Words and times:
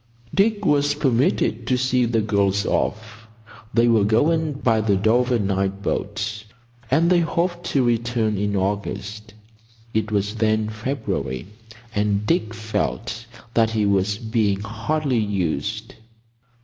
Dick 0.33 0.65
was 0.65 0.95
permitted 0.95 1.67
to 1.67 1.77
see 1.77 2.05
the 2.05 2.21
girls 2.21 2.65
off. 2.65 3.27
They 3.71 3.87
were 3.87 4.03
going 4.03 4.53
by 4.53 4.81
the 4.81 4.95
Dover 4.95 5.37
night 5.37 5.83
boat; 5.83 6.43
and 6.89 7.11
they 7.11 7.19
hoped 7.19 7.65
to 7.67 7.83
return 7.83 8.35
in 8.35 8.55
August. 8.55 9.35
It 9.93 10.11
was 10.11 10.37
then 10.37 10.69
February, 10.69 11.45
and 11.93 12.25
Dick 12.25 12.55
felt 12.55 13.27
that 13.53 13.69
he 13.69 13.85
was 13.85 14.17
being 14.17 14.61
hardly 14.61 15.19
used. 15.19 15.93